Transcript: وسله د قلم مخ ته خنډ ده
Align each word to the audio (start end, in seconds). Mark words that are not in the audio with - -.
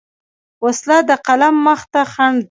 وسله 0.63 0.97
د 1.09 1.11
قلم 1.27 1.55
مخ 1.65 1.81
ته 1.91 2.01
خنډ 2.11 2.37
ده 2.39 2.39